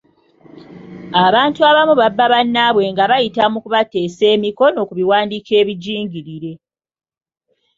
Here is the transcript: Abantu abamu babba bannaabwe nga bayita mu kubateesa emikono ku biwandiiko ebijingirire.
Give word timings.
Abantu 1.25 1.59
abamu 1.69 1.93
babba 2.01 2.25
bannaabwe 2.33 2.83
nga 2.91 3.03
bayita 3.11 3.43
mu 3.53 3.59
kubateesa 3.63 4.23
emikono 4.35 4.79
ku 4.87 4.93
biwandiiko 4.99 5.51
ebijingirire. 5.61 6.51